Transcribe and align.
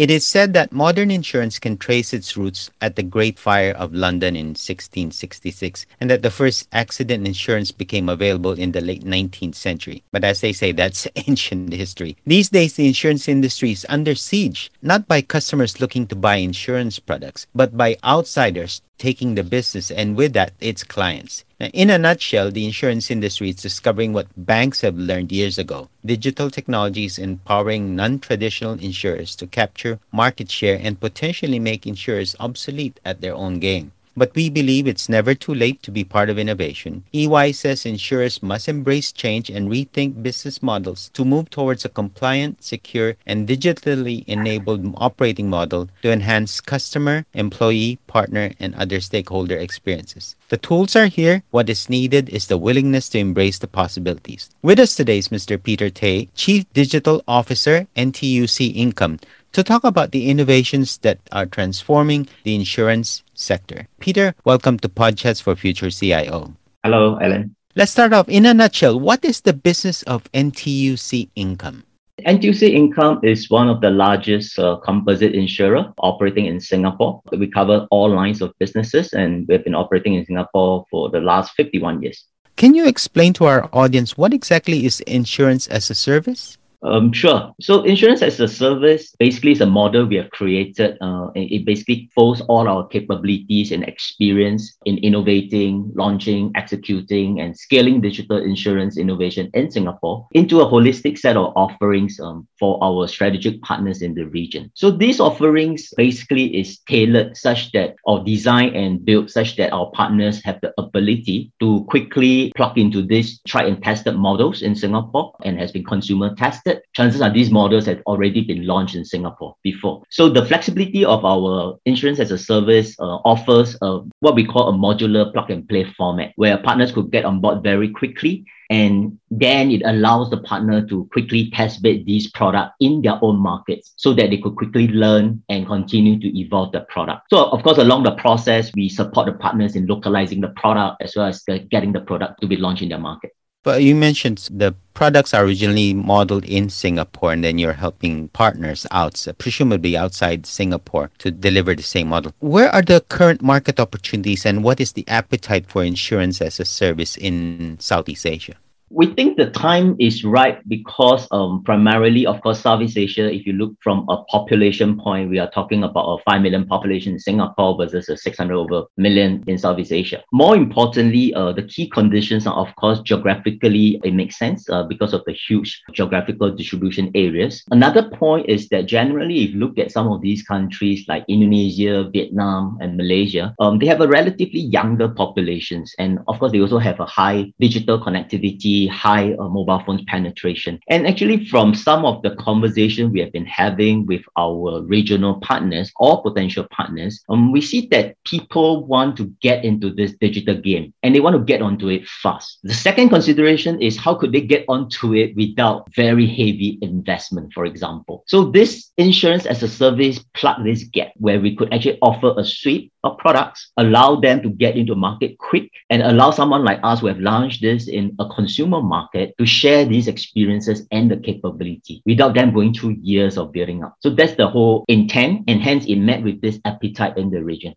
It 0.00 0.10
is 0.10 0.26
said 0.26 0.54
that 0.54 0.72
modern 0.72 1.10
insurance 1.10 1.58
can 1.58 1.76
trace 1.76 2.14
its 2.14 2.34
roots 2.34 2.70
at 2.80 2.96
the 2.96 3.02
Great 3.02 3.38
Fire 3.38 3.72
of 3.72 3.92
London 3.92 4.34
in 4.34 4.56
1666 4.56 5.84
and 6.00 6.08
that 6.08 6.22
the 6.22 6.30
first 6.30 6.68
accident 6.72 7.26
insurance 7.26 7.70
became 7.70 8.08
available 8.08 8.52
in 8.52 8.72
the 8.72 8.80
late 8.80 9.04
19th 9.04 9.56
century. 9.56 10.02
But 10.10 10.24
as 10.24 10.40
they 10.40 10.54
say, 10.54 10.72
that's 10.72 11.06
ancient 11.16 11.74
history. 11.74 12.16
These 12.24 12.48
days, 12.48 12.72
the 12.76 12.86
insurance 12.86 13.28
industry 13.28 13.72
is 13.72 13.84
under 13.90 14.14
siege, 14.14 14.72
not 14.80 15.06
by 15.06 15.20
customers 15.20 15.82
looking 15.82 16.06
to 16.06 16.16
buy 16.16 16.36
insurance 16.36 16.98
products, 16.98 17.46
but 17.54 17.76
by 17.76 17.98
outsiders 18.02 18.80
taking 18.96 19.34
the 19.34 19.44
business 19.44 19.90
and 19.90 20.16
with 20.16 20.32
that, 20.32 20.54
its 20.60 20.82
clients. 20.82 21.44
In 21.60 21.90
a 21.90 21.98
nutshell, 21.98 22.50
the 22.50 22.64
insurance 22.64 23.10
industry 23.10 23.50
is 23.50 23.56
discovering 23.56 24.14
what 24.14 24.28
banks 24.34 24.80
have 24.80 24.96
learned 24.96 25.30
years 25.30 25.58
ago. 25.58 25.90
Digital 26.02 26.48
technology 26.48 27.04
is 27.04 27.18
empowering 27.18 27.94
non 27.94 28.18
traditional 28.18 28.80
insurers 28.80 29.36
to 29.36 29.46
capture 29.46 30.00
market 30.10 30.50
share 30.50 30.80
and 30.82 30.98
potentially 30.98 31.58
make 31.58 31.86
insurers 31.86 32.34
obsolete 32.40 32.98
at 33.04 33.20
their 33.20 33.34
own 33.34 33.58
game. 33.58 33.92
But 34.20 34.34
we 34.34 34.50
believe 34.50 34.86
it's 34.86 35.08
never 35.08 35.34
too 35.34 35.54
late 35.54 35.82
to 35.82 35.90
be 35.90 36.04
part 36.04 36.28
of 36.28 36.38
innovation. 36.38 37.04
EY 37.14 37.52
says 37.52 37.86
insurers 37.86 38.42
must 38.42 38.68
embrace 38.68 39.12
change 39.12 39.48
and 39.48 39.70
rethink 39.70 40.22
business 40.22 40.62
models 40.62 41.08
to 41.14 41.24
move 41.24 41.48
towards 41.48 41.86
a 41.86 41.88
compliant, 41.88 42.62
secure, 42.62 43.16
and 43.24 43.48
digitally 43.48 44.22
enabled 44.26 44.84
operating 44.98 45.48
model 45.48 45.88
to 46.02 46.12
enhance 46.12 46.60
customer, 46.60 47.24
employee, 47.32 47.98
partner, 48.08 48.52
and 48.60 48.74
other 48.74 49.00
stakeholder 49.00 49.56
experiences. 49.56 50.36
The 50.50 50.58
tools 50.58 50.94
are 50.96 51.06
here. 51.06 51.42
What 51.50 51.70
is 51.70 51.88
needed 51.88 52.28
is 52.28 52.46
the 52.48 52.58
willingness 52.58 53.08
to 53.10 53.18
embrace 53.18 53.58
the 53.58 53.68
possibilities. 53.68 54.50
With 54.60 54.80
us 54.80 54.96
today 54.96 55.16
is 55.16 55.28
Mr. 55.28 55.56
Peter 55.56 55.88
Tay, 55.88 56.28
Chief 56.34 56.70
Digital 56.74 57.24
Officer, 57.26 57.86
NTUC 57.96 58.76
Income, 58.76 59.20
to 59.52 59.64
talk 59.64 59.82
about 59.82 60.12
the 60.12 60.30
innovations 60.30 60.98
that 60.98 61.18
are 61.32 61.46
transforming 61.46 62.28
the 62.44 62.54
insurance 62.54 63.22
sector. 63.40 63.88
Peter, 63.98 64.34
welcome 64.44 64.78
to 64.78 64.88
Podchats 64.88 65.42
for 65.42 65.56
Future 65.56 65.90
CIO. 65.90 66.54
Hello, 66.84 67.18
Alan. 67.20 67.56
Let's 67.74 67.92
start 67.92 68.12
off 68.12 68.28
in 68.28 68.46
a 68.46 68.52
nutshell. 68.52 68.98
What 68.98 69.24
is 69.24 69.40
the 69.42 69.52
business 69.52 70.02
of 70.04 70.30
NTUC 70.32 71.30
Income? 71.34 71.84
NTUC 72.26 72.68
Income 72.68 73.20
is 73.22 73.48
one 73.48 73.68
of 73.68 73.80
the 73.80 73.90
largest 73.90 74.58
uh, 74.58 74.76
composite 74.76 75.34
insurer 75.34 75.92
operating 75.98 76.46
in 76.46 76.60
Singapore. 76.60 77.22
We 77.32 77.50
cover 77.50 77.86
all 77.90 78.10
lines 78.10 78.42
of 78.42 78.52
businesses 78.58 79.12
and 79.14 79.48
we've 79.48 79.64
been 79.64 79.74
operating 79.74 80.14
in 80.14 80.26
Singapore 80.26 80.84
for 80.90 81.08
the 81.08 81.20
last 81.20 81.52
51 81.56 82.02
years. 82.02 82.26
Can 82.56 82.74
you 82.74 82.86
explain 82.86 83.32
to 83.34 83.46
our 83.46 83.70
audience 83.72 84.18
what 84.18 84.34
exactly 84.34 84.84
is 84.84 85.00
insurance 85.00 85.66
as 85.68 85.88
a 85.88 85.94
service? 85.94 86.58
Um, 86.82 87.12
sure. 87.12 87.54
So 87.60 87.82
insurance 87.82 88.22
as 88.22 88.40
a 88.40 88.48
service 88.48 89.14
basically 89.18 89.52
is 89.52 89.60
a 89.60 89.66
model 89.66 90.06
we 90.06 90.16
have 90.16 90.30
created. 90.30 90.96
Uh, 91.00 91.28
it 91.34 91.64
basically 91.64 92.10
folds 92.14 92.40
all 92.42 92.68
our 92.68 92.86
capabilities 92.88 93.72
and 93.72 93.84
experience 93.84 94.78
in 94.86 94.98
innovating, 94.98 95.92
launching, 95.94 96.52
executing, 96.54 97.40
and 97.40 97.56
scaling 97.56 98.00
digital 98.00 98.38
insurance 98.38 98.96
innovation 98.96 99.50
in 99.52 99.70
Singapore 99.70 100.26
into 100.32 100.60
a 100.60 100.66
holistic 100.66 101.18
set 101.18 101.36
of 101.36 101.52
offerings 101.54 102.18
um, 102.20 102.48
for 102.58 102.82
our 102.82 103.06
strategic 103.06 103.60
partners 103.62 104.00
in 104.00 104.14
the 104.14 104.24
region. 104.24 104.70
So 104.74 104.90
these 104.90 105.20
offerings 105.20 105.92
basically 105.96 106.56
is 106.58 106.78
tailored 106.88 107.36
such 107.36 107.72
that 107.72 107.96
or 108.04 108.24
designed 108.24 108.74
and 108.74 109.04
built 109.04 109.30
such 109.30 109.56
that 109.56 109.72
our 109.72 109.90
partners 109.90 110.42
have 110.44 110.60
the 110.62 110.72
ability 110.78 111.52
to 111.60 111.84
quickly 111.90 112.52
plug 112.56 112.78
into 112.78 113.02
these 113.02 113.40
tried 113.46 113.66
and 113.66 113.82
tested 113.82 114.16
models 114.16 114.62
in 114.62 114.74
Singapore 114.74 115.34
and 115.44 115.58
has 115.58 115.72
been 115.72 115.84
consumer 115.84 116.34
tested 116.34 116.69
tested, 116.70 116.84
chances 116.94 117.20
are 117.20 117.32
these 117.32 117.50
models 117.50 117.86
have 117.86 118.02
already 118.06 118.42
been 118.42 118.66
launched 118.66 118.94
in 118.94 119.04
Singapore 119.04 119.56
before. 119.62 120.02
So 120.10 120.28
the 120.28 120.44
flexibility 120.44 121.04
of 121.04 121.24
our 121.24 121.78
insurance 121.84 122.20
as 122.20 122.30
a 122.30 122.38
service 122.38 122.96
uh, 122.98 123.18
offers 123.24 123.76
what 123.80 124.34
we 124.34 124.44
call 124.44 124.68
a 124.68 124.72
modular 124.72 125.32
plug 125.32 125.50
and 125.50 125.68
play 125.68 125.84
format 125.96 126.32
where 126.36 126.58
partners 126.58 126.92
could 126.92 127.10
get 127.10 127.24
on 127.24 127.40
board 127.40 127.62
very 127.62 127.88
quickly 127.88 128.44
and 128.70 129.18
then 129.32 129.72
it 129.72 129.82
allows 129.84 130.30
the 130.30 130.36
partner 130.38 130.86
to 130.86 131.08
quickly 131.12 131.50
test 131.50 131.82
bed 131.82 132.04
these 132.06 132.30
products 132.30 132.72
in 132.78 133.02
their 133.02 133.18
own 133.20 133.36
markets 133.36 133.92
so 133.96 134.12
that 134.14 134.30
they 134.30 134.38
could 134.38 134.54
quickly 134.54 134.86
learn 134.86 135.42
and 135.48 135.66
continue 135.66 136.20
to 136.20 136.38
evolve 136.38 136.70
the 136.70 136.80
product. 136.82 137.22
So 137.30 137.46
of 137.46 137.64
course, 137.64 137.78
along 137.78 138.04
the 138.04 138.14
process, 138.14 138.70
we 138.76 138.88
support 138.88 139.26
the 139.26 139.32
partners 139.32 139.74
in 139.74 139.86
localizing 139.86 140.40
the 140.40 140.50
product 140.50 141.02
as 141.02 141.16
well 141.16 141.26
as 141.26 141.42
the, 141.48 141.58
getting 141.58 141.92
the 141.92 142.00
product 142.00 142.40
to 142.42 142.46
be 142.46 142.56
launched 142.56 142.82
in 142.82 142.90
their 142.90 142.98
market. 142.98 143.32
But 143.62 143.82
you 143.82 143.94
mentioned 143.94 144.48
the 144.50 144.74
products 144.94 145.34
are 145.34 145.44
originally 145.44 145.92
modeled 145.92 146.46
in 146.46 146.70
Singapore, 146.70 147.32
and 147.32 147.44
then 147.44 147.58
you're 147.58 147.74
helping 147.74 148.28
partners 148.28 148.86
out, 148.90 149.26
presumably 149.36 149.98
outside 149.98 150.46
Singapore, 150.46 151.10
to 151.18 151.30
deliver 151.30 151.74
the 151.74 151.82
same 151.82 152.08
model. 152.08 152.32
Where 152.38 152.70
are 152.70 152.80
the 152.80 153.02
current 153.08 153.42
market 153.42 153.78
opportunities, 153.78 154.46
and 154.46 154.64
what 154.64 154.80
is 154.80 154.92
the 154.92 155.06
appetite 155.08 155.66
for 155.66 155.84
insurance 155.84 156.40
as 156.40 156.58
a 156.58 156.64
service 156.64 157.18
in 157.18 157.76
Southeast 157.80 158.24
Asia? 158.24 158.56
We 158.90 159.06
think 159.14 159.36
the 159.36 159.50
time 159.50 159.94
is 160.00 160.24
right 160.24 160.58
because 160.68 161.28
um, 161.30 161.62
primarily, 161.62 162.26
of 162.26 162.40
course, 162.40 162.60
Southeast 162.60 162.98
Asia, 162.98 163.32
if 163.32 163.46
you 163.46 163.52
look 163.52 163.72
from 163.80 164.04
a 164.08 164.24
population 164.24 164.98
point, 164.98 165.30
we 165.30 165.38
are 165.38 165.48
talking 165.50 165.84
about 165.84 166.06
a 166.06 166.22
5 166.24 166.42
million 166.42 166.66
population 166.66 167.12
in 167.12 167.18
Singapore 167.20 167.76
versus 167.78 168.08
a 168.08 168.16
600 168.16 168.52
over 168.52 168.86
million 168.96 169.44
in 169.46 169.58
Southeast 169.58 169.92
Asia. 169.92 170.22
More 170.32 170.56
importantly, 170.56 171.32
uh, 171.34 171.52
the 171.52 171.62
key 171.62 171.88
conditions 171.88 172.48
are, 172.48 172.54
of 172.54 172.74
course, 172.74 173.00
geographically, 173.02 174.00
it 174.02 174.12
makes 174.12 174.36
sense 174.36 174.68
uh, 174.68 174.82
because 174.82 175.14
of 175.14 175.22
the 175.24 175.32
huge 175.32 175.80
geographical 175.92 176.50
distribution 176.50 177.12
areas. 177.14 177.62
Another 177.70 178.10
point 178.10 178.48
is 178.48 178.68
that 178.70 178.86
generally, 178.86 179.44
if 179.44 179.50
you 179.50 179.60
look 179.60 179.78
at 179.78 179.92
some 179.92 180.08
of 180.08 180.20
these 180.20 180.42
countries 180.42 181.04
like 181.06 181.24
Indonesia, 181.28 182.10
Vietnam, 182.12 182.76
and 182.80 182.96
Malaysia, 182.96 183.54
um, 183.60 183.78
they 183.78 183.86
have 183.86 184.00
a 184.00 184.08
relatively 184.08 184.60
younger 184.60 185.08
populations. 185.08 185.94
And 186.00 186.18
of 186.26 186.40
course, 186.40 186.50
they 186.50 186.60
also 186.60 186.78
have 186.78 186.98
a 186.98 187.06
high 187.06 187.52
digital 187.60 188.00
connectivity 188.00 188.79
high 188.86 189.32
uh, 189.34 189.48
mobile 189.48 189.82
phones 189.84 190.02
penetration. 190.06 190.78
And 190.88 191.06
actually, 191.06 191.46
from 191.46 191.74
some 191.74 192.04
of 192.04 192.22
the 192.22 192.34
conversation 192.36 193.12
we 193.12 193.20
have 193.20 193.32
been 193.32 193.46
having 193.46 194.06
with 194.06 194.22
our 194.36 194.82
regional 194.82 195.40
partners 195.40 195.90
or 195.96 196.22
potential 196.22 196.66
partners, 196.70 197.22
um, 197.28 197.52
we 197.52 197.60
see 197.60 197.88
that 197.88 198.16
people 198.24 198.86
want 198.86 199.16
to 199.18 199.26
get 199.40 199.64
into 199.64 199.92
this 199.92 200.12
digital 200.20 200.54
game 200.54 200.92
and 201.02 201.14
they 201.14 201.20
want 201.20 201.36
to 201.36 201.42
get 201.42 201.62
onto 201.62 201.88
it 201.88 202.06
fast. 202.06 202.58
The 202.62 202.74
second 202.74 203.08
consideration 203.08 203.80
is 203.80 203.96
how 203.96 204.14
could 204.14 204.32
they 204.32 204.40
get 204.40 204.64
onto 204.68 205.14
it 205.14 205.34
without 205.36 205.88
very 205.94 206.26
heavy 206.26 206.78
investment, 206.82 207.52
for 207.52 207.64
example. 207.64 208.24
So 208.26 208.44
this 208.44 208.90
insurance 208.96 209.46
as 209.46 209.62
a 209.62 209.68
service 209.68 210.22
plug 210.34 210.64
this 210.64 210.84
gap 210.84 211.12
where 211.16 211.40
we 211.40 211.56
could 211.56 211.72
actually 211.72 211.98
offer 212.02 212.34
a 212.36 212.44
suite 212.44 212.92
of 213.04 213.18
products, 213.18 213.70
allow 213.76 214.16
them 214.16 214.42
to 214.42 214.50
get 214.50 214.76
into 214.76 214.94
market 214.94 215.38
quick 215.38 215.70
and 215.88 216.02
allow 216.02 216.30
someone 216.30 216.64
like 216.64 216.80
us 216.82 217.00
who 217.00 217.06
have 217.06 217.18
launched 217.18 217.62
this 217.62 217.88
in 217.88 218.14
a 218.18 218.28
consumer 218.28 218.69
consumer 218.70 218.86
market 218.86 219.34
to 219.38 219.46
share 219.46 219.84
these 219.84 220.08
experiences 220.08 220.86
and 220.90 221.10
the 221.10 221.16
capability 221.16 222.02
without 222.06 222.34
them 222.34 222.52
going 222.52 222.72
through 222.72 222.96
years 223.02 223.36
of 223.36 223.52
building 223.52 223.82
up. 223.82 223.96
So 224.00 224.10
that's 224.10 224.34
the 224.36 224.46
whole 224.46 224.84
intent, 224.88 225.44
and 225.48 225.60
hence 225.60 225.86
it 225.86 225.96
met 225.96 226.22
with 226.22 226.40
this 226.40 226.58
appetite 226.64 227.16
in 227.18 227.30
the 227.30 227.42
region. 227.42 227.74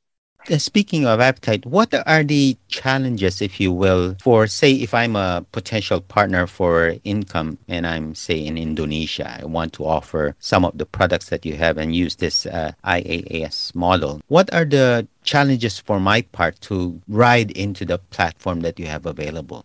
Uh, 0.52 0.58
speaking 0.58 1.08
of 1.08 1.22
appetite, 1.22 1.66
what 1.66 1.94
are 2.06 2.22
the 2.22 2.58
challenges, 2.68 3.42
if 3.42 3.62
you 3.62 3.72
will, 3.72 4.18
for 4.20 4.46
say 4.46 4.74
if 4.74 4.94
I'm 4.94 5.16
a 5.16 5.46
potential 5.54 6.02
partner 6.02 6.48
for 6.48 6.96
income 7.06 7.58
and 7.70 7.88
I'm 7.88 8.14
say 8.14 8.44
in 8.46 8.58
Indonesia, 8.58 9.40
I 9.40 9.46
want 9.46 9.72
to 9.80 9.86
offer 9.86 10.36
some 10.40 10.66
of 10.66 10.78
the 10.78 10.86
products 10.86 11.30
that 11.30 11.46
you 11.46 11.56
have 11.56 11.78
and 11.78 11.96
use 11.96 12.18
this 12.18 12.46
uh, 12.46 12.74
IaaS 12.84 13.74
model. 13.74 14.20
What 14.28 14.54
are 14.54 14.66
the 14.66 15.08
challenges 15.24 15.80
for 15.80 16.02
my 16.02 16.24
part 16.36 16.60
to 16.68 17.00
ride 17.08 17.52
into 17.52 17.86
the 17.86 18.00
platform 18.00 18.60
that 18.68 18.78
you 18.78 18.88
have 18.88 19.06
available? 19.06 19.64